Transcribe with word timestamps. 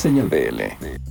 Señal 0.00 0.28
BL. 0.30 0.62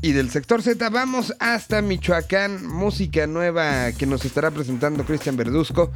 Y 0.01 0.13
del 0.13 0.31
sector 0.31 0.63
Z 0.63 0.89
vamos 0.89 1.35
hasta 1.37 1.79
Michoacán, 1.83 2.65
música 2.65 3.27
nueva 3.27 3.91
que 3.91 4.07
nos 4.07 4.25
estará 4.25 4.49
presentando 4.49 5.05
Cristian 5.05 5.37
Verduzco. 5.37 5.91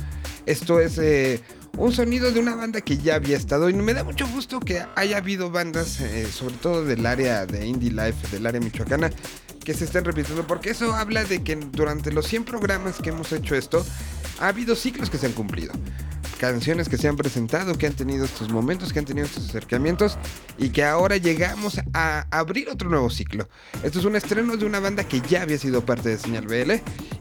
Esto 0.45 0.79
es 0.79 0.99
eh, 0.99 1.41
un 1.75 1.91
sonido 1.91 2.31
de 2.31 2.39
una 2.39 2.53
banda 2.53 2.81
que 2.81 2.99
ya 2.99 3.15
había 3.15 3.35
estado 3.35 3.67
y 3.67 3.73
me 3.73 3.95
da 3.95 4.03
mucho 4.03 4.27
gusto 4.27 4.59
que 4.59 4.85
haya 4.95 5.17
habido 5.17 5.49
bandas, 5.49 6.01
eh, 6.01 6.27
sobre 6.31 6.53
todo 6.57 6.85
del 6.85 7.03
área 7.07 7.47
de 7.47 7.65
Indie 7.65 7.89
Life, 7.89 8.27
del 8.31 8.45
área 8.45 8.61
michoacana, 8.61 9.09
que 9.65 9.73
se 9.73 9.85
estén 9.85 10.05
repitiendo, 10.05 10.45
porque 10.45 10.69
eso 10.69 10.93
habla 10.93 11.23
de 11.23 11.43
que 11.43 11.55
durante 11.55 12.11
los 12.11 12.27
100 12.27 12.43
programas 12.43 12.97
que 13.01 13.09
hemos 13.09 13.31
hecho 13.31 13.55
esto, 13.55 13.83
ha 14.39 14.49
habido 14.49 14.75
ciclos 14.75 15.09
que 15.09 15.17
se 15.17 15.25
han 15.25 15.33
cumplido 15.33 15.73
canciones 16.43 16.89
que 16.89 16.97
se 16.97 17.07
han 17.07 17.15
presentado, 17.15 17.77
que 17.77 17.87
han 17.87 17.93
tenido 17.93 18.25
estos 18.25 18.49
momentos, 18.49 18.91
que 18.91 18.99
han 18.99 19.05
tenido 19.05 19.25
estos 19.25 19.47
acercamientos 19.47 20.17
y 20.57 20.71
que 20.71 20.83
ahora 20.83 21.15
llegamos 21.15 21.79
a 21.93 22.25
abrir 22.31 22.67
otro 22.67 22.89
nuevo 22.89 23.09
ciclo. 23.09 23.47
Esto 23.81 23.99
es 23.99 24.03
un 24.03 24.17
estreno 24.17 24.57
de 24.57 24.65
una 24.65 24.81
banda 24.81 25.05
que 25.05 25.21
ya 25.21 25.43
había 25.43 25.57
sido 25.57 25.85
parte 25.85 26.09
de 26.09 26.17
Señal 26.17 26.45
BL 26.45 26.73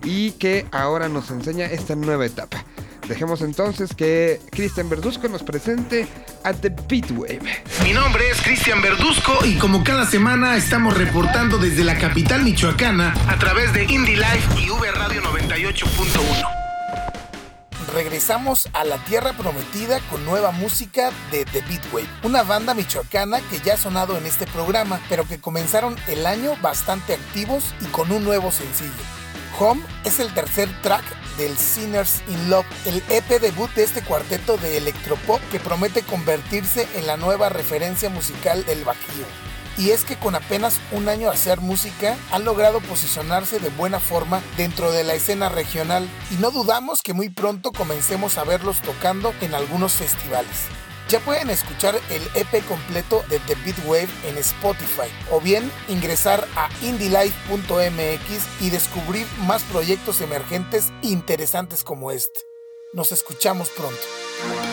y 0.03 0.33
que 0.33 0.67
ahora 0.73 1.09
nos 1.09 1.31
enseña 1.31 1.67
esta 1.67 1.95
nueva 1.95 2.27
etapa. 2.27 2.65
Dejemos 3.07 3.43
entonces 3.43 3.95
que 3.95 4.41
Cristian 4.51 4.89
Verduzco 4.89 5.29
nos 5.29 5.45
presente 5.45 6.09
a 6.43 6.53
The 6.53 6.71
Beatwave. 6.89 7.63
Mi 7.85 7.93
nombre 7.93 8.29
es 8.29 8.43
Cristian 8.43 8.83
Verduzco 8.83 9.39
y 9.45 9.55
como 9.55 9.85
cada 9.85 10.05
semana 10.05 10.57
estamos 10.57 10.99
reportando 10.99 11.59
desde 11.59 11.85
la 11.85 11.97
capital 11.97 12.43
michoacana 12.43 13.15
a 13.29 13.39
través 13.39 13.73
de 13.73 13.85
Indie 13.85 14.17
Life 14.17 14.61
y 14.61 14.69
V 14.69 14.91
Radio 14.91 15.23
98.1 15.23 16.62
regresamos 17.93 18.69
a 18.73 18.85
la 18.85 18.97
tierra 19.05 19.33
prometida 19.35 20.01
con 20.11 20.25
nueva 20.25 20.51
música 20.51 21.11
de 21.31 21.45
The 21.45 21.61
Beatwave, 21.63 22.09
una 22.23 22.43
banda 22.43 22.75
michoacana 22.75 23.41
que 23.43 23.61
ya 23.61 23.75
ha 23.75 23.77
sonado 23.77 24.17
en 24.17 24.27
este 24.27 24.47
programa, 24.47 25.01
pero 25.09 25.27
que 25.27 25.41
comenzaron 25.41 25.97
el 26.09 26.27
año 26.27 26.57
bastante 26.63 27.15
activos 27.15 27.75
y 27.81 27.85
con 27.87 28.11
un 28.11 28.25
nuevo 28.25 28.51
sencillo. 28.51 28.91
Home 29.59 29.83
es 30.05 30.19
el 30.21 30.33
tercer 30.33 30.69
track 30.83 31.05
del 31.37 31.57
Sinners 31.57 32.23
in 32.29 32.51
Love, 32.51 32.67
el 32.87 33.03
EP 33.11 33.41
debut 33.41 33.71
de 33.75 33.85
este 33.85 34.03
cuarteto 34.03 34.57
de 34.57 34.79
electropop 34.79 35.41
que 35.51 35.61
promete 35.61 36.03
convertirse 36.03 36.89
en 36.95 37.07
la 37.07 37.17
nueva 37.17 37.49
referencia 37.49 38.09
musical 38.09 38.65
del 38.65 38.85
Bajío 38.85 39.52
y 39.77 39.91
es 39.91 40.05
que 40.05 40.17
con 40.17 40.35
apenas 40.35 40.81
un 40.93 41.09
año 41.09 41.29
de 41.29 41.35
hacer 41.35 41.61
música 41.61 42.17
han 42.31 42.45
logrado 42.45 42.81
posicionarse 42.81 43.59
de 43.59 43.71
buena 43.71 44.01
forma 44.01 44.43
dentro 44.57 44.93
de 44.93 45.05
la 45.05 45.15
escena 45.15 45.49
regional 45.49 46.09
y 46.31 46.35
no 46.37 46.51
dudamos 46.51 47.03
que 47.03 47.15
muy 47.15 47.29
pronto 47.29 47.73
comencemos 47.73 48.39
a 48.39 48.45
verlos 48.45 48.81
tocando 48.83 49.33
en 49.41 49.55
algunos 49.55 49.93
festivales. 49.93 50.67
Ya 51.09 51.21
pueden 51.21 51.51
escuchar 51.51 51.95
el 52.11 52.23
EP 52.35 52.65
completo 52.67 53.23
de 53.29 53.39
The 53.41 53.55
Beat 53.65 53.79
Wave 53.85 54.09
en 54.27 54.39
Spotify 54.39 55.11
o 55.31 55.41
bien 55.41 55.71
ingresar 55.89 56.47
a 56.57 56.71
indylife.mx 56.83 58.63
y 58.63 58.71
descubrir 58.71 59.27
más 59.47 59.63
proyectos 59.65 60.21
emergentes 60.23 60.91
interesantes 61.03 61.85
como 61.85 62.13
este. 62.13 62.41
Nos 62.95 63.13
escuchamos 63.13 63.69
pronto. 63.71 64.72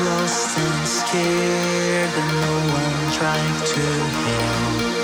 Lost 0.00 0.58
and 0.58 0.86
scared, 0.98 2.12
and 2.20 2.30
no 2.46 2.54
one 2.80 2.98
tried 3.18 3.58
to 3.72 3.84
help. 4.24 4.94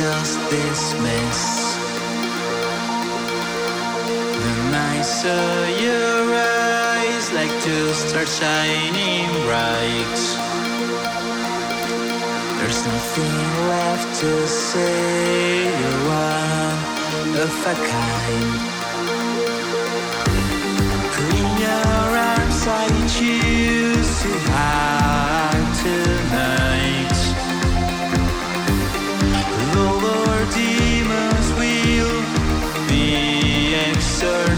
Just 0.00 0.38
this 0.50 0.82
mess. 1.02 1.42
I 4.72 5.02
saw 5.02 5.52
your 5.86 6.20
eyes 6.34 7.26
like 7.32 7.52
two 7.62 7.92
stars 7.92 8.32
shining 8.38 9.28
bright. 9.44 10.18
There's 12.58 12.80
nothing 12.86 13.36
left 13.68 14.20
to 14.20 14.32
say. 14.46 15.64
You're 15.80 16.04
of 17.36 17.66
a 17.66 17.74
kind. 17.74 18.60
In 21.38 21.48
your 21.64 22.10
arms, 22.30 22.62
I 22.66 22.88
choose 23.16 24.10
to 24.22 24.32
hide 24.50 25.70
tonight. 25.84 27.18
Lower 29.74 30.38
demons 30.54 31.48
will 31.60 32.20
be 32.88 33.74
exorcised. 33.74 34.49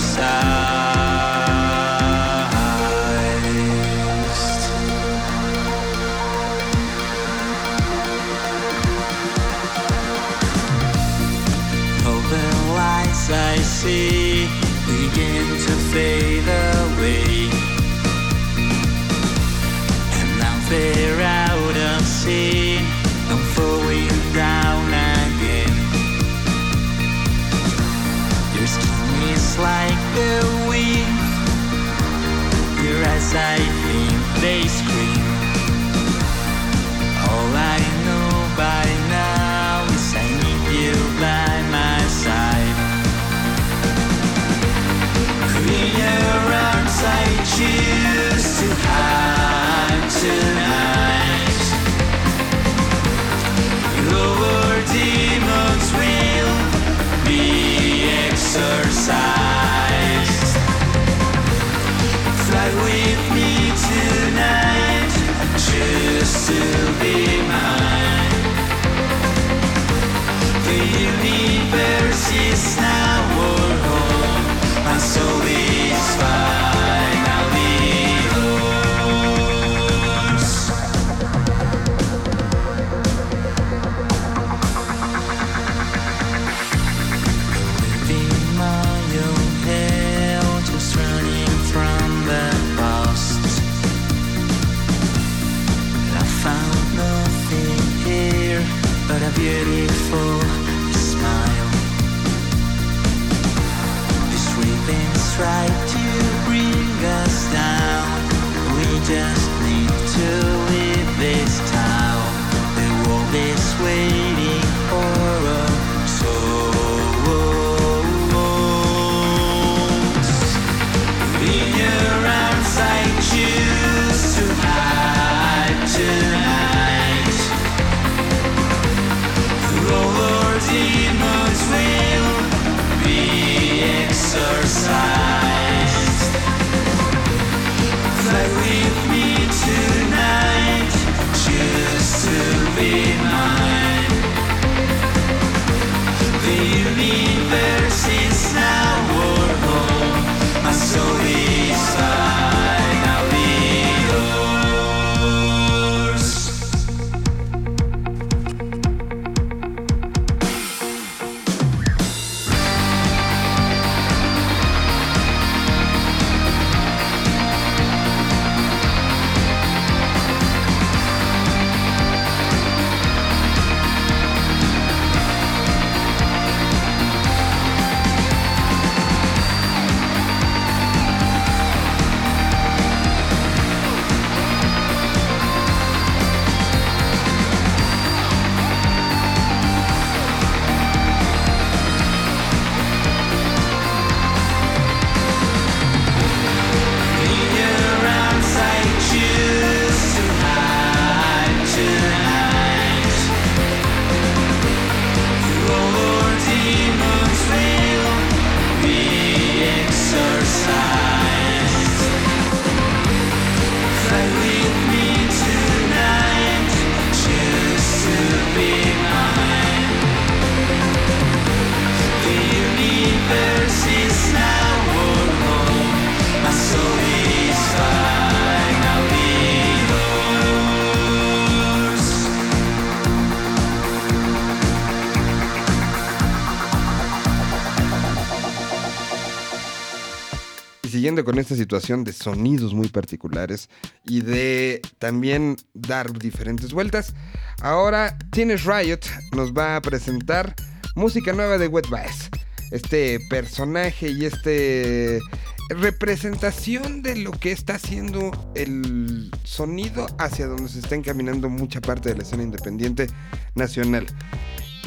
Con 241.25 241.39
esta 241.39 241.57
situación 241.57 242.05
de 242.05 242.13
sonidos 242.13 242.75
muy 242.75 242.89
particulares 242.89 243.69
y 244.05 244.21
de 244.21 244.81
también 244.99 245.57
dar 245.75 246.13
diferentes 246.13 246.73
vueltas, 246.73 247.15
ahora 247.61 248.17
Teenage 248.31 248.65
Riot 248.65 249.01
nos 249.37 249.53
va 249.53 249.77
a 249.77 249.83
presentar 249.83 250.55
música 250.95 251.33
nueva 251.33 251.59
de 251.59 251.69
Wet 251.69 251.89
Bass. 251.89 252.31
Este 252.71 253.21
personaje 253.29 254.09
y 254.09 254.25
este 254.25 255.21
representación 255.69 257.03
de 257.03 257.17
lo 257.17 257.33
que 257.33 257.53
está 257.53 257.75
haciendo 257.75 258.31
el 258.55 259.31
sonido 259.45 260.07
hacia 260.19 260.47
donde 260.47 260.69
se 260.69 260.81
está 260.81 260.95
encaminando 260.95 261.49
mucha 261.49 261.81
parte 261.81 262.11
de 262.11 262.17
la 262.17 262.23
escena 262.23 262.43
independiente 262.43 263.07
nacional. 263.55 264.07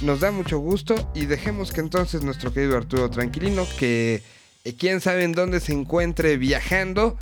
Nos 0.01 0.19
da 0.19 0.31
mucho 0.31 0.59
gusto 0.59 1.11
y 1.15 1.25
dejemos 1.25 1.71
que 1.71 1.81
entonces 1.81 2.23
nuestro 2.23 2.53
querido 2.53 2.77
Arturo 2.77 3.09
Tranquilino, 3.09 3.65
que 3.79 4.21
eh, 4.65 4.75
quién 4.75 4.99
sabe 4.99 5.23
en 5.23 5.31
dónde 5.31 5.59
se 5.59 5.71
encuentre 5.73 6.37
viajando, 6.37 7.17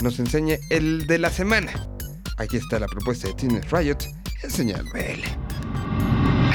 nos 0.00 0.18
enseñe 0.18 0.58
el 0.70 1.06
de 1.06 1.18
la 1.18 1.30
semana. 1.30 1.72
Aquí 2.38 2.56
está 2.56 2.78
la 2.78 2.86
propuesta 2.86 3.28
de 3.28 3.34
Teenage 3.34 3.68
Riot, 3.70 3.98
el 4.42 4.50
señal 4.50 4.84
BL. 4.92 5.24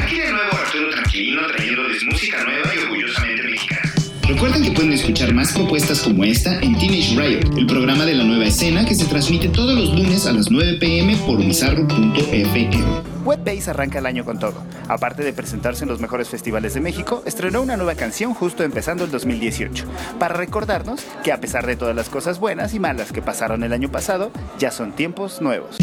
Aquí 0.02 0.18
de 0.18 0.32
nuevo 0.32 0.58
Arturo 0.58 0.90
Tranquilino 0.92 1.42
trayéndoles 1.48 2.04
música 2.06 2.44
nueva 2.44 2.74
y 2.74 2.78
orgullosamente 2.80 3.44
mexicana. 3.44 3.94
Recuerden 4.28 4.64
que 4.64 4.72
pueden 4.72 4.94
escuchar 4.94 5.34
más 5.34 5.52
propuestas 5.54 6.02
como 6.02 6.24
esta 6.24 6.60
en 6.62 6.78
Teenage 6.78 7.16
Riot, 7.16 7.58
el 7.58 7.68
programa 7.68 8.06
de 8.06 8.16
la 8.16 8.24
nueva 8.24 8.46
escena 8.46 8.86
que 8.86 8.96
se 8.96 9.06
transmite 9.06 9.50
todos 9.50 9.78
los 9.78 9.94
lunes 9.94 10.26
a 10.26 10.32
las 10.32 10.50
9 10.50 10.78
pm 10.80 11.18
por 11.18 11.38
bizarro.fm. 11.44 13.09
Wetbase 13.24 13.70
arranca 13.70 14.00
el 14.00 14.06
año 14.06 14.26
con 14.26 14.40
todo. 14.40 14.64
Aparte 14.88 15.24
de 15.24 15.34
presentarse 15.34 15.84
en 15.84 15.90
los 15.90 16.00
mejores 16.00 16.30
festivales 16.30 16.74
de 16.74 16.82
México, 16.82 17.22
estrenó 17.26 17.62
una 17.62 17.78
nueva 17.78 17.96
canción 17.96 18.34
justo 18.34 18.64
empezando 18.64 19.04
el 19.06 19.12
2018, 19.12 19.86
para 20.20 20.36
recordarnos 20.36 21.06
que 21.24 21.32
a 21.32 21.40
pesar 21.40 21.66
de 21.68 21.76
todas 21.76 21.96
las 21.96 22.10
cosas 22.10 22.40
buenas 22.40 22.74
y 22.74 22.80
malas 22.80 23.12
que 23.12 23.22
pasaron 23.22 23.64
el 23.64 23.74
año 23.74 23.90
pasado, 23.92 24.32
ya 24.58 24.72
son 24.72 24.94
tiempos 24.94 25.42
nuevos. 25.42 25.78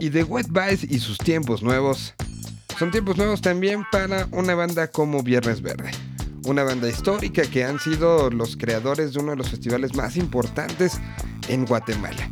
Y 0.00 0.10
The 0.10 0.24
Wet 0.24 0.48
Vice 0.48 0.86
y 0.88 0.98
sus 0.98 1.18
tiempos 1.18 1.62
nuevos 1.62 2.14
son 2.78 2.90
tiempos 2.90 3.16
nuevos 3.16 3.40
también 3.40 3.84
para 3.92 4.26
una 4.32 4.54
banda 4.54 4.88
como 4.88 5.22
Viernes 5.22 5.62
Verde. 5.62 5.92
Una 6.44 6.64
banda 6.64 6.88
histórica 6.88 7.42
que 7.42 7.64
han 7.64 7.78
sido 7.78 8.30
los 8.30 8.56
creadores 8.56 9.14
de 9.14 9.20
uno 9.20 9.30
de 9.30 9.36
los 9.36 9.50
festivales 9.50 9.94
más 9.94 10.16
importantes 10.16 11.00
en 11.48 11.64
Guatemala. 11.64 12.28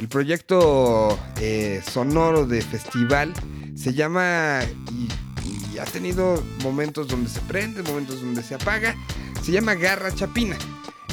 El 0.00 0.08
proyecto 0.08 1.18
eh, 1.40 1.82
sonoro 1.88 2.46
de 2.46 2.62
festival 2.62 3.34
se 3.76 3.92
llama 3.92 4.60
y, 4.90 5.74
y 5.74 5.78
ha 5.78 5.84
tenido 5.84 6.42
momentos 6.62 7.08
donde 7.08 7.28
se 7.28 7.40
prende, 7.42 7.82
momentos 7.82 8.22
donde 8.22 8.42
se 8.42 8.54
apaga. 8.54 8.96
Se 9.42 9.52
llama 9.52 9.74
Garra 9.74 10.12
Chapina 10.14 10.56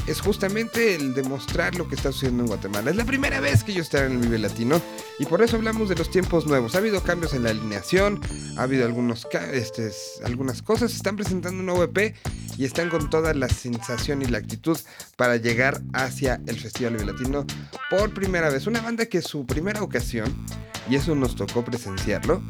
es 0.06 0.20
justamente 0.20 0.94
el 0.94 1.14
demostrar 1.14 1.74
lo 1.74 1.88
que 1.88 1.94
está 1.94 2.12
sucediendo 2.12 2.44
en 2.44 2.48
Guatemala. 2.48 2.90
Es 2.90 2.96
la 2.96 3.04
primera 3.04 3.40
vez 3.40 3.64
que 3.64 3.72
ellos 3.72 3.86
están 3.86 4.06
en 4.06 4.12
el 4.12 4.18
Vive 4.18 4.38
Latino 4.38 4.80
y 5.18 5.26
por 5.26 5.42
eso 5.42 5.56
hablamos 5.56 5.88
de 5.88 5.96
los 5.96 6.10
tiempos 6.10 6.46
nuevos. 6.46 6.74
Ha 6.74 6.78
habido 6.78 7.02
cambios 7.02 7.34
en 7.34 7.44
la 7.44 7.50
alineación, 7.50 8.20
ha 8.56 8.62
habido 8.62 8.84
algunos 8.86 9.26
este, 9.52 9.90
algunas 10.24 10.62
cosas, 10.62 10.94
están 10.94 11.16
presentando 11.16 11.60
un 11.60 11.66
nuevo 11.66 11.84
EP 11.84 12.14
y 12.56 12.64
están 12.64 12.90
con 12.90 13.10
toda 13.10 13.34
la 13.34 13.48
sensación 13.48 14.22
y 14.22 14.26
la 14.26 14.38
actitud 14.38 14.78
para 15.16 15.36
llegar 15.36 15.80
hacia 15.92 16.40
el 16.46 16.58
Festival 16.58 16.96
Vive 16.96 17.12
Latino 17.12 17.46
por 17.88 18.12
primera 18.12 18.50
vez. 18.50 18.66
Una 18.66 18.80
banda 18.80 19.06
que 19.06 19.22
su 19.22 19.46
primera 19.46 19.82
ocasión, 19.82 20.34
y 20.88 20.96
eso 20.96 21.14
nos 21.14 21.36
tocó 21.36 21.64
presenciarlo, 21.64 22.42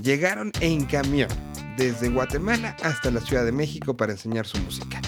llegaron 0.00 0.52
en 0.60 0.84
camión 0.84 1.28
desde 1.76 2.08
Guatemala 2.08 2.76
hasta 2.82 3.10
la 3.10 3.20
Ciudad 3.20 3.44
de 3.44 3.52
México 3.52 3.96
para 3.96 4.12
enseñar 4.12 4.46
su 4.46 4.58
música. 4.58 5.00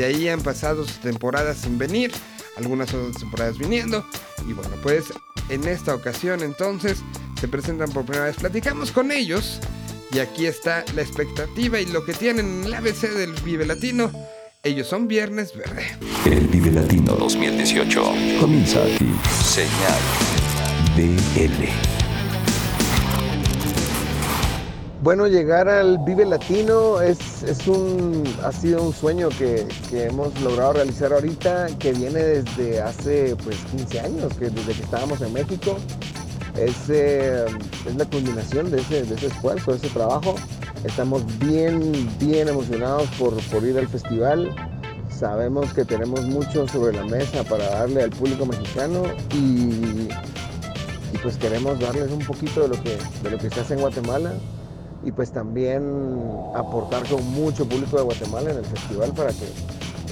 De 0.00 0.06
ahí 0.06 0.30
han 0.30 0.40
pasado 0.40 0.86
temporadas 1.02 1.58
sin 1.58 1.76
venir, 1.76 2.10
algunas 2.56 2.94
otras 2.94 3.18
temporadas 3.18 3.58
viniendo. 3.58 4.02
Y 4.48 4.54
bueno, 4.54 4.70
pues 4.82 5.12
en 5.50 5.68
esta 5.68 5.94
ocasión 5.94 6.42
entonces 6.42 7.02
se 7.38 7.48
presentan 7.48 7.92
por 7.92 8.06
primera 8.06 8.24
vez. 8.24 8.36
Platicamos 8.36 8.92
con 8.92 9.12
ellos 9.12 9.60
y 10.10 10.20
aquí 10.20 10.46
está 10.46 10.86
la 10.94 11.02
expectativa 11.02 11.78
y 11.80 11.84
lo 11.84 12.02
que 12.06 12.14
tienen 12.14 12.46
en 12.46 12.64
el 12.64 12.72
ABC 12.72 13.10
del 13.10 13.34
Vive 13.44 13.66
Latino. 13.66 14.10
Ellos 14.62 14.86
son 14.86 15.06
Viernes 15.06 15.54
Verde. 15.54 15.84
El 16.24 16.48
Vive 16.48 16.70
Latino 16.70 17.16
2018 17.16 18.02
comienza 18.40 18.82
aquí. 18.82 19.14
Señal 19.44 20.00
BL. 20.96 21.99
Bueno, 25.02 25.26
llegar 25.28 25.66
al 25.66 25.96
Vive 26.04 26.26
Latino 26.26 27.00
es, 27.00 27.42
es 27.42 27.66
un, 27.66 28.22
ha 28.44 28.52
sido 28.52 28.82
un 28.82 28.92
sueño 28.92 29.30
que, 29.30 29.66
que, 29.88 30.04
hemos 30.04 30.38
logrado 30.42 30.74
realizar 30.74 31.10
ahorita, 31.14 31.68
que 31.78 31.92
viene 31.92 32.20
desde 32.20 32.82
hace 32.82 33.34
pues 33.36 33.56
15 33.70 34.00
años, 34.00 34.34
que 34.38 34.50
desde 34.50 34.74
que 34.74 34.82
estábamos 34.82 35.22
en 35.22 35.32
México. 35.32 35.78
Es, 36.54 36.90
eh, 36.90 37.46
es 37.86 37.96
la 37.96 38.04
culminación 38.04 38.70
de 38.70 38.82
ese, 38.82 39.04
de 39.04 39.14
ese 39.14 39.28
esfuerzo, 39.28 39.70
de 39.70 39.78
ese 39.78 39.88
trabajo. 39.88 40.34
Estamos 40.84 41.22
bien, 41.38 42.10
bien 42.18 42.48
emocionados 42.48 43.08
por, 43.18 43.34
por 43.44 43.64
ir 43.64 43.78
al 43.78 43.88
festival. 43.88 44.54
Sabemos 45.08 45.72
que 45.72 45.86
tenemos 45.86 46.26
mucho 46.26 46.68
sobre 46.68 46.94
la 46.94 47.04
mesa 47.04 47.42
para 47.44 47.70
darle 47.70 48.02
al 48.02 48.10
público 48.10 48.44
mexicano 48.44 49.04
y, 49.32 50.08
y 51.14 51.18
pues 51.22 51.38
queremos 51.38 51.80
darles 51.80 52.10
un 52.10 52.22
poquito 52.26 52.60
de 52.60 52.68
lo 52.68 52.82
que, 52.82 52.98
de 53.22 53.30
lo 53.30 53.38
que 53.38 53.48
se 53.48 53.60
hace 53.60 53.72
en 53.72 53.80
Guatemala 53.80 54.34
y 55.04 55.12
pues 55.12 55.32
también 55.32 55.82
aportar 56.54 57.06
con 57.08 57.24
mucho 57.32 57.66
público 57.66 57.96
de 57.96 58.02
Guatemala 58.02 58.50
en 58.50 58.58
el 58.58 58.64
festival 58.64 59.12
para 59.12 59.30
que, 59.30 59.46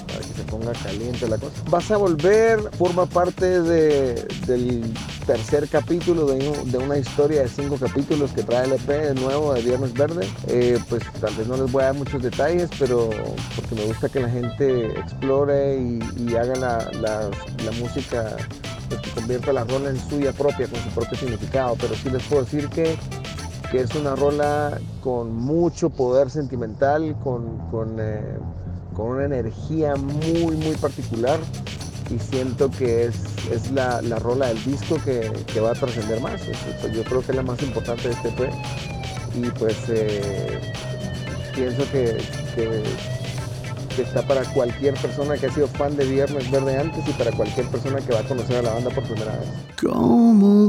para 0.07 0.21
que 0.21 0.35
se 0.35 0.43
ponga 0.45 0.73
caliente 0.73 1.29
la 1.29 1.39
cosa. 1.39 1.55
Vas 1.69 1.91
a 1.91 1.97
volver, 1.97 2.61
forma 2.79 3.07
parte 3.07 3.61
de, 3.61 4.27
del 4.47 4.95
tercer 5.27 5.69
capítulo 5.69 6.27
de, 6.27 6.39
de, 6.65 6.79
una 6.79 6.97
historia 6.97 7.43
de 7.43 7.49
cinco 7.49 7.77
capítulos 7.77 8.33
que 8.33 8.43
trae 8.43 8.65
el 8.65 8.73
EP 8.73 8.89
de 8.89 9.15
nuevo 9.15 9.53
de 9.53 9.63
Viernes 9.63 9.93
Verde. 9.93 10.27
Eh, 10.47 10.79
pues 10.89 11.03
tal 11.21 11.35
vez 11.35 11.47
no 11.47 11.57
les 11.59 11.71
voy 11.71 11.83
a 11.83 11.87
dar 11.87 11.95
muchos 11.95 12.23
detalles, 12.23 12.71
pero 12.79 13.11
porque 13.55 13.75
me 13.75 13.85
gusta 13.85 14.09
que 14.09 14.21
la 14.21 14.31
gente 14.31 14.99
explore 14.99 15.77
y, 15.77 15.99
y 16.23 16.35
haga 16.35 16.57
la, 16.57 16.91
la, 17.01 17.31
la 17.65 17.73
música 17.79 18.37
pues, 18.89 19.03
que 19.03 19.11
convierta 19.11 19.53
la 19.53 19.65
rola 19.65 19.91
en 19.91 20.01
suya 20.09 20.33
propia, 20.33 20.67
con 20.67 20.83
su 20.83 20.89
propio 20.91 21.19
significado, 21.19 21.77
pero 21.79 21.95
sí 21.95 22.09
les 22.09 22.23
puedo 22.23 22.45
decir 22.45 22.69
que, 22.69 22.97
que 23.71 23.81
es 23.81 23.95
una 23.95 24.15
rola 24.15 24.79
con 25.03 25.35
mucho 25.35 25.91
poder 25.91 26.31
sentimental, 26.31 27.17
con, 27.23 27.59
con, 27.71 27.97
eh, 27.99 28.39
con 28.95 29.09
una 29.09 29.25
energía 29.25 29.95
muy, 29.97 30.57
muy 30.57 30.75
particular 30.81 31.39
y 32.11 32.19
siento 32.19 32.71
que 32.71 33.05
es, 33.05 33.17
es 33.51 33.71
la, 33.71 34.01
la 34.03 34.19
rola 34.19 34.49
del 34.49 34.65
disco 34.65 34.97
que, 35.05 35.31
que 35.47 35.61
va 35.61 35.73
a 35.73 35.75
trascender 35.75 36.21
más. 36.21 36.41
Yo 36.93 37.05
creo 37.05 37.21
que 37.21 37.33
es 37.33 37.37
la 37.37 37.43
más 37.43 37.63
importante 37.63 38.09
de 38.09 38.15
este 38.15 38.29
EP 38.29 38.51
y 39.35 39.51
pues 39.59 39.77
eh, 39.89 40.61
pienso 41.55 41.83
que, 41.91 42.17
que, 42.55 42.83
está 44.03 44.23
para 44.23 44.45
cualquier 44.55 44.95
persona 44.95 45.37
que 45.37 45.47
ha 45.47 45.53
sido 45.53 45.67
fan 45.67 45.97
de 45.97 46.05
Viernes 46.05 46.49
Verde 46.53 46.79
antes 46.79 47.07
y 47.09 47.13
para 47.13 47.33
cualquier 47.33 47.67
persona 47.67 47.99
que 48.01 48.15
va 48.15 48.21
a 48.21 48.29
conocer 48.29 48.59
a 48.59 48.63
la 48.63 48.75
banda 48.75 48.91
por 48.91 49.03
primera 49.05 49.33
vez. 49.33 49.49
Cómo 49.83 50.69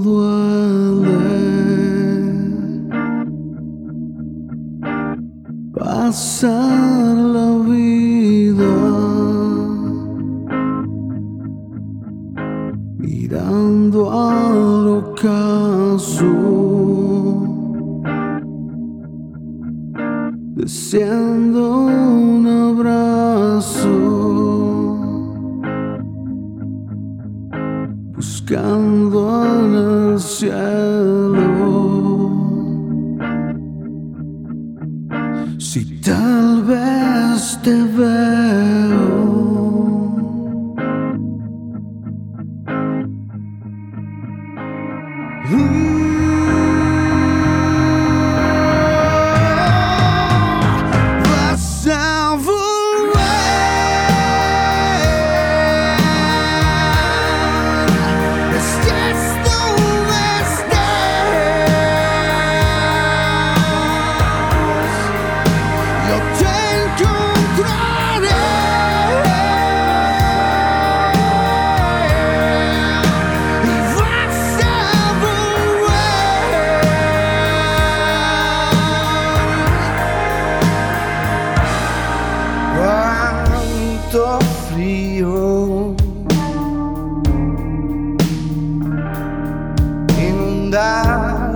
sun. 6.12 7.09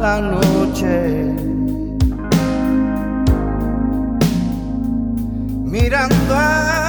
La 0.03 0.19
noche. 0.19 1.33
mirando 5.63 6.36
al 6.36 6.83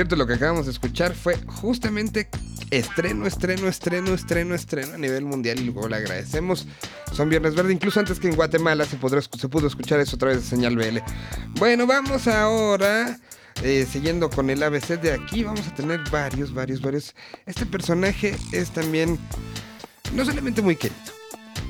cierto, 0.00 0.16
lo 0.16 0.26
que 0.26 0.32
acabamos 0.32 0.64
de 0.64 0.72
escuchar 0.72 1.14
fue 1.14 1.36
justamente 1.46 2.30
estreno, 2.70 3.26
estreno, 3.26 3.68
estreno, 3.68 4.14
estreno, 4.14 4.54
estreno 4.54 4.94
a 4.94 4.96
nivel 4.96 5.26
mundial 5.26 5.60
y 5.60 5.64
luego 5.64 5.88
le 5.88 5.96
agradecemos. 5.96 6.66
Son 7.12 7.28
Viernes 7.28 7.54
Verde, 7.54 7.74
incluso 7.74 8.00
antes 8.00 8.18
que 8.18 8.26
en 8.28 8.34
Guatemala 8.34 8.86
se, 8.86 8.96
podrá, 8.96 9.20
se 9.20 9.48
pudo 9.50 9.66
escuchar 9.66 10.00
eso 10.00 10.16
a 10.16 10.18
través 10.18 10.38
de 10.38 10.46
señal 10.46 10.74
BL. 10.74 11.00
Bueno, 11.58 11.86
vamos 11.86 12.26
ahora 12.28 13.18
eh, 13.62 13.86
siguiendo 13.92 14.30
con 14.30 14.48
el 14.48 14.62
ABC 14.62 14.98
de 14.98 15.12
aquí, 15.12 15.44
vamos 15.44 15.68
a 15.68 15.74
tener 15.74 16.00
varios, 16.10 16.54
varios, 16.54 16.80
varios. 16.80 17.14
Este 17.44 17.66
personaje 17.66 18.34
es 18.52 18.70
también 18.70 19.18
no 20.14 20.24
solamente 20.24 20.62
muy 20.62 20.76
querido, 20.76 21.12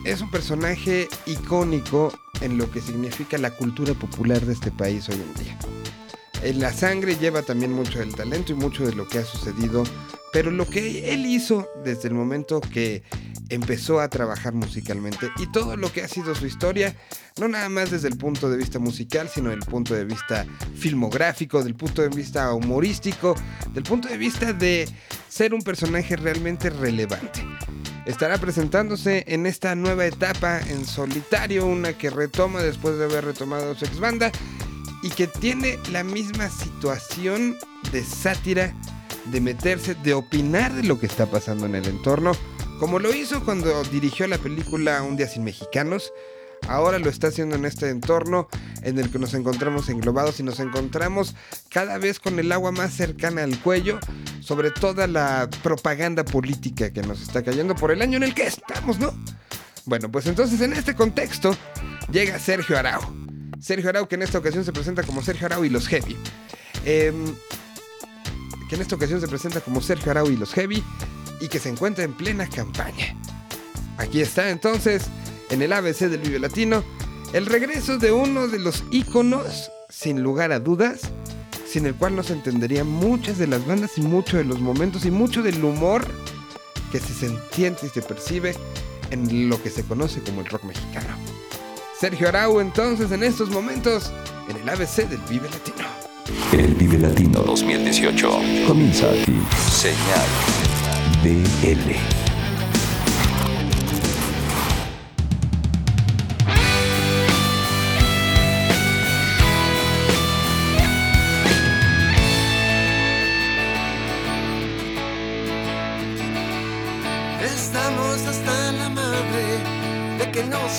es 0.04 0.20
un 0.20 0.30
personaje 0.30 1.08
icónico 1.26 2.16
en 2.42 2.58
lo 2.58 2.70
que 2.70 2.80
significa 2.80 3.38
la 3.38 3.50
cultura 3.50 3.92
popular 3.94 4.40
de 4.42 4.52
este 4.52 4.70
país 4.70 5.08
hoy 5.08 5.16
en 5.16 5.34
día. 5.34 5.58
En 6.42 6.58
la 6.58 6.72
sangre 6.72 7.16
lleva 7.16 7.42
también 7.42 7.72
mucho 7.72 7.98
del 7.98 8.14
talento 8.14 8.52
y 8.52 8.54
mucho 8.54 8.86
de 8.86 8.94
lo 8.94 9.06
que 9.06 9.18
ha 9.18 9.24
sucedido, 9.24 9.84
pero 10.32 10.50
lo 10.50 10.66
que 10.66 11.12
él 11.12 11.26
hizo 11.26 11.68
desde 11.84 12.08
el 12.08 12.14
momento 12.14 12.60
que 12.60 13.02
empezó 13.50 14.00
a 14.00 14.08
trabajar 14.08 14.54
musicalmente 14.54 15.30
y 15.38 15.50
todo 15.50 15.76
lo 15.76 15.92
que 15.92 16.02
ha 16.02 16.08
sido 16.08 16.34
su 16.34 16.46
historia, 16.46 16.96
no 17.38 17.48
nada 17.48 17.68
más 17.68 17.90
desde 17.90 18.08
el 18.08 18.16
punto 18.16 18.48
de 18.48 18.56
vista 18.56 18.78
musical, 18.78 19.28
sino 19.28 19.50
del 19.50 19.60
punto 19.60 19.94
de 19.94 20.04
vista 20.04 20.46
filmográfico, 20.76 21.62
del 21.62 21.74
punto 21.74 22.00
de 22.00 22.08
vista 22.08 22.54
humorístico, 22.54 23.34
del 23.74 23.82
punto 23.82 24.08
de 24.08 24.16
vista 24.16 24.52
de 24.52 24.88
ser 25.28 25.52
un 25.52 25.62
personaje 25.62 26.16
realmente 26.16 26.70
relevante. 26.70 27.44
Estará 28.06 28.38
presentándose 28.38 29.24
en 29.28 29.46
esta 29.46 29.74
nueva 29.74 30.06
etapa 30.06 30.60
en 30.60 30.86
solitario, 30.86 31.66
una 31.66 31.92
que 31.92 32.08
retoma 32.08 32.62
después 32.62 32.96
de 32.96 33.04
haber 33.04 33.26
retomado 33.26 33.74
su 33.74 33.84
ex 33.84 34.00
banda 34.00 34.32
y 35.02 35.10
que 35.10 35.26
tiene 35.26 35.78
la 35.90 36.04
misma 36.04 36.48
situación 36.48 37.56
de 37.92 38.04
sátira, 38.04 38.74
de 39.30 39.40
meterse, 39.40 39.94
de 39.94 40.14
opinar 40.14 40.72
de 40.74 40.82
lo 40.82 40.98
que 40.98 41.06
está 41.06 41.26
pasando 41.26 41.66
en 41.66 41.74
el 41.74 41.86
entorno, 41.86 42.32
como 42.78 42.98
lo 42.98 43.14
hizo 43.14 43.44
cuando 43.44 43.82
dirigió 43.84 44.26
la 44.26 44.38
película 44.38 45.02
Un 45.02 45.16
día 45.16 45.28
sin 45.28 45.44
mexicanos. 45.44 46.12
Ahora 46.68 46.98
lo 46.98 47.08
está 47.08 47.28
haciendo 47.28 47.56
en 47.56 47.64
este 47.64 47.88
entorno 47.88 48.48
en 48.82 48.98
el 48.98 49.10
que 49.10 49.18
nos 49.18 49.32
encontramos 49.32 49.88
englobados 49.88 50.40
y 50.40 50.42
nos 50.42 50.60
encontramos 50.60 51.34
cada 51.70 51.96
vez 51.96 52.20
con 52.20 52.38
el 52.38 52.52
agua 52.52 52.70
más 52.70 52.92
cercana 52.92 53.44
al 53.44 53.58
cuello 53.60 53.98
sobre 54.40 54.70
toda 54.70 55.06
la 55.06 55.48
propaganda 55.62 56.24
política 56.24 56.92
que 56.92 57.02
nos 57.02 57.22
está 57.22 57.42
cayendo 57.42 57.74
por 57.74 57.90
el 57.90 58.02
año 58.02 58.18
en 58.18 58.24
el 58.24 58.34
que 58.34 58.46
estamos, 58.46 58.98
¿no? 58.98 59.12
Bueno, 59.86 60.10
pues 60.10 60.26
entonces 60.26 60.60
en 60.60 60.74
este 60.74 60.94
contexto 60.94 61.56
llega 62.12 62.38
Sergio 62.38 62.78
Arau. 62.78 63.29
Sergio 63.60 63.90
Arau 63.90 64.08
que 64.08 64.14
en 64.14 64.22
esta 64.22 64.38
ocasión 64.38 64.64
se 64.64 64.72
presenta 64.72 65.02
como 65.02 65.22
Sergio 65.22 65.46
Arau 65.46 65.64
y 65.64 65.68
los 65.68 65.86
Heavy. 65.88 66.16
Em, 66.84 67.34
que 68.68 68.76
en 68.76 68.82
esta 68.82 68.94
ocasión 68.94 69.20
se 69.20 69.28
presenta 69.28 69.60
como 69.60 69.80
Sergio 69.80 70.10
Arau 70.10 70.30
y 70.30 70.36
los 70.36 70.52
Heavy 70.54 70.82
y 71.40 71.48
que 71.48 71.58
se 71.58 71.68
encuentra 71.68 72.04
en 72.04 72.14
plena 72.14 72.48
campaña. 72.48 73.16
Aquí 73.98 74.20
está 74.20 74.50
entonces, 74.50 75.06
en 75.50 75.60
el 75.62 75.72
ABC 75.72 76.08
del 76.08 76.20
Vive 76.20 76.38
Latino, 76.38 76.84
el 77.32 77.46
regreso 77.46 77.98
de 77.98 78.12
uno 78.12 78.48
de 78.48 78.58
los 78.58 78.84
íconos, 78.90 79.70
sin 79.88 80.22
lugar 80.22 80.52
a 80.52 80.60
dudas, 80.60 81.00
sin 81.66 81.86
el 81.86 81.94
cual 81.94 82.16
no 82.16 82.22
se 82.22 82.32
entenderían 82.32 82.88
muchas 82.88 83.38
de 83.38 83.46
las 83.46 83.66
bandas 83.66 83.98
y 83.98 84.02
muchos 84.02 84.34
de 84.34 84.44
los 84.44 84.60
momentos 84.60 85.04
y 85.04 85.10
mucho 85.10 85.42
del 85.42 85.62
humor 85.62 86.06
que 86.90 86.98
se 86.98 87.26
entiende 87.26 87.80
y 87.84 87.88
se 87.88 88.02
percibe 88.02 88.54
en 89.10 89.48
lo 89.48 89.62
que 89.62 89.70
se 89.70 89.84
conoce 89.84 90.20
como 90.22 90.40
el 90.40 90.46
rock 90.46 90.64
mexicano. 90.64 91.29
Sergio 92.00 92.28
Arau 92.28 92.60
entonces 92.60 93.12
en 93.12 93.22
estos 93.22 93.50
momentos 93.50 94.10
en 94.48 94.56
el 94.56 94.66
ABC 94.70 95.06
del 95.06 95.20
Vive 95.28 95.50
Latino. 95.50 95.86
El 96.50 96.74
Vive 96.74 96.96
Latino 96.96 97.40
2018 97.42 98.30
comienza 98.66 99.10
aquí. 99.10 99.38
Señal 99.70 100.26
BL. 101.22 102.19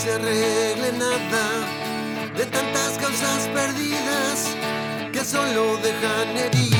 Se 0.01 0.11
arregle 0.11 0.93
nada, 0.93 1.43
de 2.35 2.45
tantas 2.47 2.97
causas 2.97 3.47
perdidas 3.53 4.47
que 5.13 5.23
solo 5.23 5.77
dejan 5.77 6.37
heridas, 6.37 6.70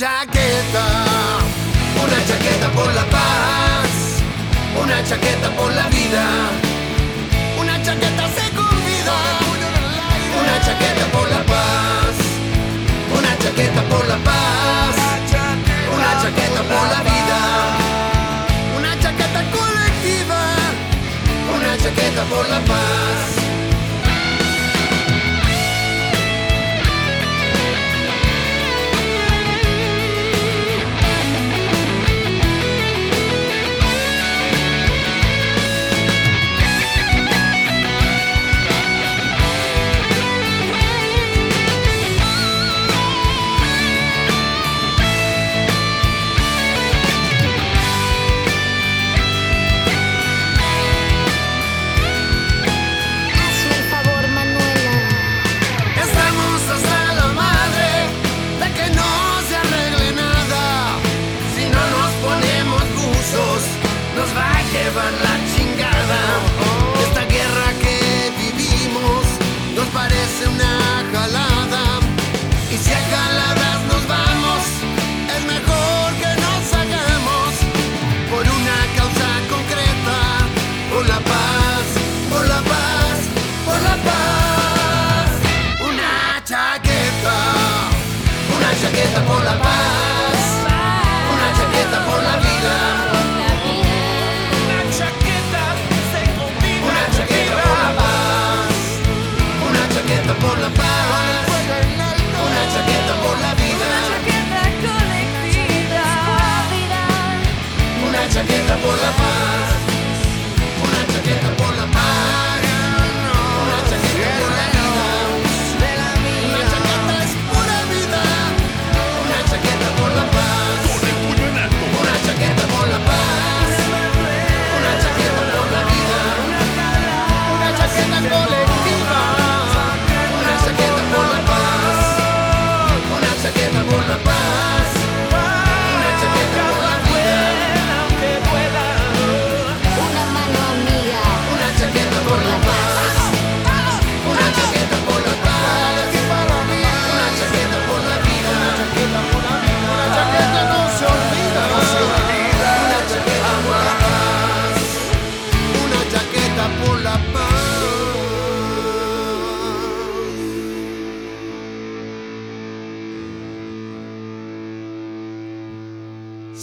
chaqueta, 0.00 0.86
una 2.02 2.18
chaqueta 2.26 2.70
por 2.70 2.90
la 2.94 3.04
paz, 3.10 3.90
una 4.82 5.04
chaqueta 5.04 5.50
por 5.58 5.70
la 5.74 5.86
vida, 5.88 6.24
una 7.60 7.76
chaqueta 7.82 8.24
se 8.36 8.48
convida, 8.56 9.16
una 10.40 10.56
chaqueta 10.64 11.04
por 11.12 11.28
la 11.28 11.42
paz, 11.44 12.16
una 13.18 13.32
chaqueta 13.42 13.82
por 13.90 14.08
la 14.08 14.16
paz, 14.28 14.96
una 15.94 16.10
chaqueta 16.22 16.62
por 16.72 16.84
la 16.94 17.00
vida, 17.10 17.40
una 18.78 18.92
chaqueta 19.02 19.40
colectiva, 19.52 20.40
una 21.56 21.76
chaqueta 21.76 22.22
por 22.24 22.48
la 22.48 22.60
paz. 22.60 23.39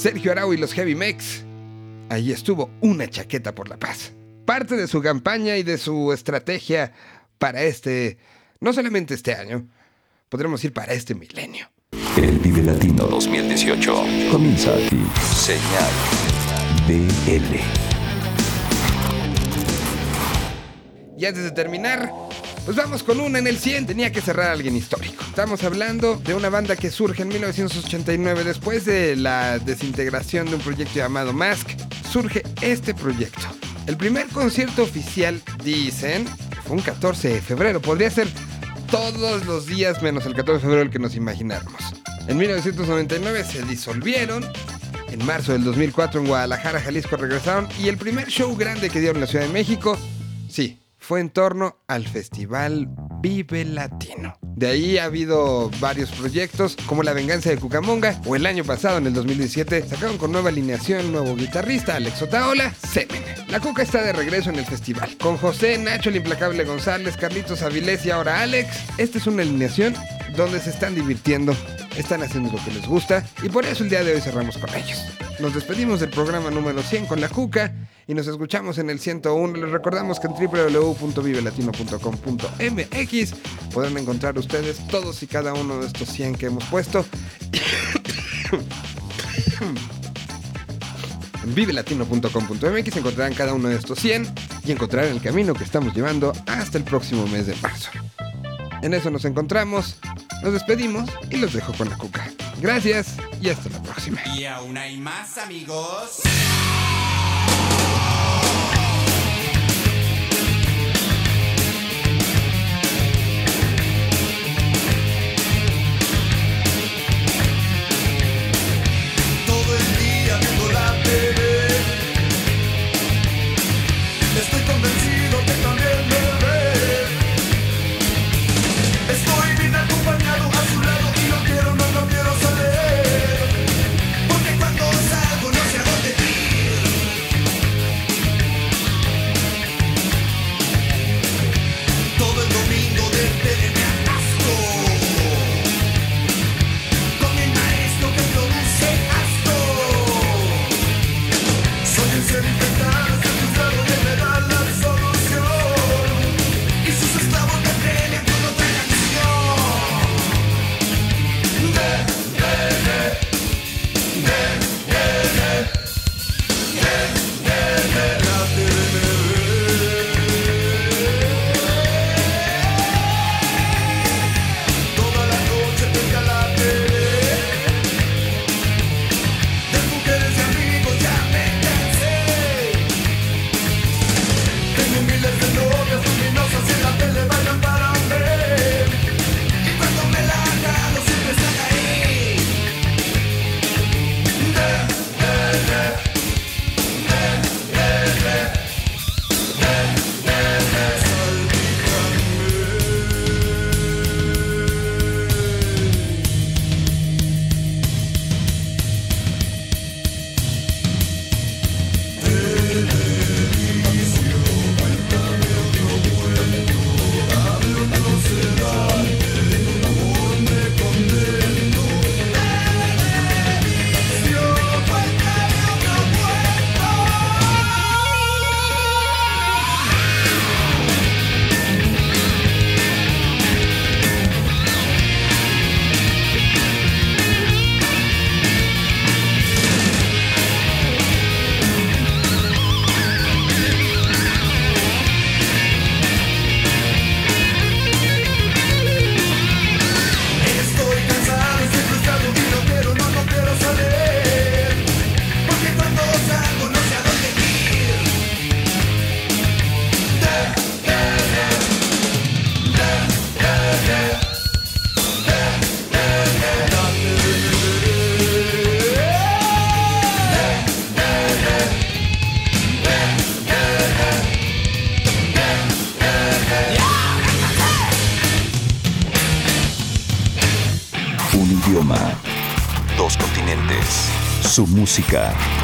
Sergio 0.08 0.32
Arau 0.32 0.54
y 0.54 0.58
los 0.58 0.72
Heavy 0.72 0.96
Mex. 0.96 1.44
Ahí 2.08 2.32
estuvo 2.32 2.70
una 2.80 3.10
chaqueta 3.10 3.54
por 3.54 3.68
la 3.68 3.76
paz. 3.76 4.14
Parte 4.46 4.78
de 4.78 4.88
su 4.88 5.02
campaña 5.02 5.58
y 5.58 5.64
de 5.64 5.78
su 5.78 6.14
estrategia 6.14 6.94
para 7.38 7.64
este, 7.64 8.18
no 8.62 8.72
solamente 8.72 9.16
este 9.16 9.34
año, 9.36 9.68
podremos 10.30 10.64
ir 10.64 10.72
para 10.72 10.94
este 10.94 11.14
milenio. 11.14 11.70
El 12.16 12.40
Vive 12.40 12.64
Latino 12.64 13.04
2018 13.04 14.06
comienza 14.32 14.74
aquí. 14.76 15.04
Señal 15.36 15.92
BL. 16.88 17.58
Y 21.18 21.26
antes 21.26 21.44
de 21.44 21.52
terminar, 21.52 22.14
pues 22.68 22.76
vamos 22.76 23.02
con 23.02 23.22
una 23.22 23.40
en 23.40 23.48
el 23.48 23.58
100. 23.58 23.86
Tenía 23.86 24.12
que 24.12 24.20
cerrar 24.20 24.52
alguien 24.52 24.76
histórico. 24.76 25.24
Estamos 25.24 25.64
hablando 25.64 26.18
de 26.18 26.34
una 26.36 26.50
banda 26.50 26.76
que 26.76 26.92
surge 26.92 27.22
en 27.22 27.30
1989 27.30 28.44
después 28.44 28.84
de 28.84 29.16
la 29.16 29.58
desintegración 29.58 30.50
de 30.50 30.56
un 30.56 30.62
proyecto 30.62 30.96
llamado 30.96 31.32
Mask. 31.32 31.70
Surge 32.12 32.44
este 32.62 32.94
proyecto. 32.94 33.40
El 33.86 33.96
primer 33.96 34.28
concierto 34.28 34.84
oficial, 34.84 35.42
dicen, 35.64 36.26
fue 36.66 36.76
un 36.76 36.82
14 36.82 37.36
de 37.36 37.42
febrero. 37.42 37.82
Podría 37.82 38.12
ser 38.12 38.28
todos 38.92 39.46
los 39.46 39.66
días 39.66 40.04
menos 40.04 40.26
el 40.26 40.36
14 40.36 40.56
de 40.56 40.60
febrero 40.60 40.82
el 40.82 40.90
que 40.90 41.00
nos 41.00 41.16
imagináramos. 41.16 41.82
En 42.28 42.38
1999 42.38 43.46
se 43.46 43.64
disolvieron. 43.64 44.46
En 45.10 45.26
marzo 45.26 45.54
del 45.54 45.64
2004 45.64 46.20
en 46.20 46.28
Guadalajara, 46.28 46.82
Jalisco 46.82 47.16
regresaron. 47.16 47.70
Y 47.80 47.88
el 47.88 47.96
primer 47.96 48.28
show 48.28 48.54
grande 48.58 48.90
que 48.90 49.00
dieron 49.00 49.16
en 49.16 49.22
la 49.22 49.28
Ciudad 49.28 49.46
de 49.46 49.54
México, 49.54 49.98
sí, 50.50 50.78
fue 51.08 51.22
en 51.22 51.30
torno 51.30 51.78
al 51.88 52.06
festival 52.06 52.90
Vive 53.22 53.64
Latino. 53.64 54.38
De 54.42 54.68
ahí 54.68 54.98
ha 54.98 55.06
habido 55.06 55.72
varios 55.80 56.12
proyectos 56.12 56.76
como 56.86 57.02
La 57.02 57.14
Venganza 57.14 57.50
de 57.50 57.58
Cucamonga 57.58 58.20
o 58.26 58.36
el 58.36 58.46
año 58.46 58.66
pasado, 58.66 58.98
en 58.98 59.08
el 59.08 59.14
2017, 59.14 59.88
sacaron 59.88 60.18
con 60.18 60.34
nueva 60.34 60.50
alineación, 60.50 61.14
nuevo 61.14 61.34
guitarrista, 61.38 61.96
Alex 61.96 62.24
Otaola, 62.24 62.74
Semen. 62.74 63.24
La 63.48 63.62
Cuca 63.62 63.84
está 63.84 64.04
de 64.04 64.12
regreso 64.12 64.50
en 64.50 64.58
el 64.58 64.66
festival, 64.66 65.16
con 65.18 65.38
José, 65.38 65.78
Nacho, 65.78 66.10
el 66.10 66.18
implacable 66.18 66.66
González, 66.66 67.16
Carlitos 67.16 67.62
Avilés 67.62 68.06
y 68.06 68.12
ahora 68.12 68.42
Alex. 68.42 68.68
Esta 68.98 69.18
es 69.18 69.28
una 69.28 69.44
alineación 69.44 69.96
donde 70.38 70.62
se 70.62 70.70
están 70.70 70.96
divirtiendo, 70.96 71.54
están 71.98 72.24
haciendo 72.24 72.50
lo 72.52 72.64
que 72.64 72.72
les 72.72 72.88
gusta 72.88 73.26
y 73.42 73.50
por 73.50 73.66
eso 73.66 73.84
el 73.84 73.90
día 73.90 74.02
de 74.04 74.14
hoy 74.14 74.22
cerramos 74.22 74.58
con 74.58 74.74
ellos. 74.76 75.04
Nos 75.40 75.54
despedimos 75.54 76.00
del 76.00 76.12
programa 76.12 76.50
número 76.52 76.82
100 76.82 77.08
con 77.08 77.20
la 77.20 77.28
Cuca 77.28 77.74
y 78.08 78.14
nos 78.14 78.28
escuchamos 78.28 78.78
en 78.78 78.90
el 78.90 79.00
101. 79.00 79.58
Les 79.58 79.70
recordamos 79.72 80.20
que 80.20 80.28
en 80.28 80.34
www.vivelatino.com.mx 80.34 83.34
podrán 83.74 83.98
encontrar 83.98 84.38
ustedes 84.38 84.88
todos 84.88 85.22
y 85.24 85.28
cada 85.28 85.54
uno 85.54 85.80
de 85.80 85.88
estos 85.88 86.08
100 86.10 86.36
que 86.36 86.46
hemos 86.46 86.64
puesto. 86.66 87.04
En 91.44 91.54
vivelatino.com.mx 91.56 92.98
encontrarán 92.98 93.34
cada 93.34 93.54
uno 93.54 93.70
de 93.70 93.78
estos 93.78 93.98
100 94.00 94.28
y 94.66 94.72
encontrarán 94.74 95.12
el 95.12 95.22
camino 95.22 95.54
que 95.54 95.64
estamos 95.64 95.96
llevando 95.96 96.34
hasta 96.46 96.78
el 96.78 96.84
próximo 96.84 97.26
mes 97.28 97.48
de 97.48 97.56
marzo. 97.62 97.90
En 98.82 98.94
eso 98.94 99.10
nos 99.10 99.26
encontramos, 99.26 99.98
nos 100.44 100.54
despedimos 100.54 101.10
y 101.30 101.38
los 101.38 101.54
dejo 101.54 101.74
con 101.74 101.90
la 101.90 101.98
cuca. 101.98 102.32
Gracias 102.60 103.16
y 103.42 103.50
hasta 103.50 103.70
la 103.70 103.82
próxima. 103.82 104.22
Y 104.36 104.46
aún 104.46 104.78
hay 104.78 104.98
más, 104.98 105.38
amigos. 105.38 106.22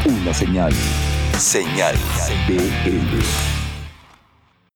Una 0.05 0.33
señal. 0.33 0.73
Señal 1.37 1.95
BL. 2.47 3.42